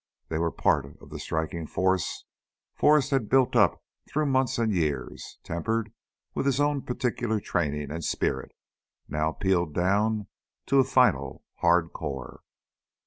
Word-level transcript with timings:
They 0.29 0.39
were 0.39 0.49
part 0.49 0.99
of 0.99 1.11
the 1.11 1.19
striking 1.19 1.67
force 1.67 2.25
Forrest 2.73 3.11
had 3.11 3.29
built 3.29 3.55
up 3.55 3.83
through 4.09 4.25
months 4.25 4.57
and 4.57 4.73
years 4.73 5.37
tempered 5.43 5.91
with 6.33 6.47
his 6.47 6.59
own 6.59 6.81
particular 6.81 7.39
training 7.39 7.91
and 7.91 8.03
spirit 8.03 8.51
now 9.07 9.31
peeled 9.31 9.75
down 9.75 10.25
to 10.65 10.79
a 10.79 10.83
final 10.83 11.43
hard 11.57 11.93
core. 11.93 12.41